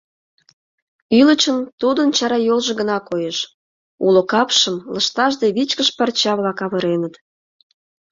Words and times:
Ӱлычын 1.19 1.57
тудын 1.81 2.09
чара 2.17 2.37
йолжо 2.47 2.73
гына 2.79 2.97
коеш, 3.09 3.37
уло 4.05 4.21
капшым 4.31 4.75
лышташ 4.93 5.33
да 5.41 5.47
вичкыж 5.55 5.89
парча-влак 5.97 6.59
авыреныт. 6.65 7.13